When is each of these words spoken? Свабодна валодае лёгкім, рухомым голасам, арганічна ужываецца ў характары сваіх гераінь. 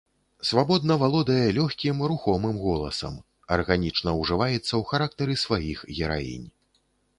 Свабодна 0.51 0.95
валодае 1.01 1.47
лёгкім, 1.57 1.99
рухомым 2.13 2.57
голасам, 2.65 3.21
арганічна 3.59 4.15
ужываецца 4.23 4.67
ў 4.67 4.83
характары 4.95 5.39
сваіх 5.45 5.87
гераінь. 6.01 6.53